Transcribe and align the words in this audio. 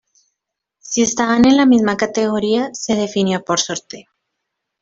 Si 0.79 1.03
estaban 1.03 1.45
en 1.45 1.57
la 1.57 1.67
misma 1.67 1.95
categoría, 1.95 2.71
se 2.73 2.95
definió 2.95 3.43
por 3.45 3.59
sorteo. 3.59 4.07